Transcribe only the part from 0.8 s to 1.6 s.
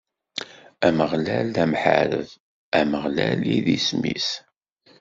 Ameɣlal d